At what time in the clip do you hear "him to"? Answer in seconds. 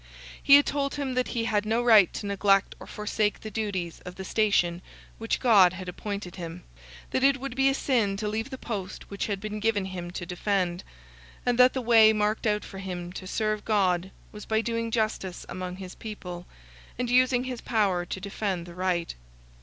9.85-10.25, 12.79-13.27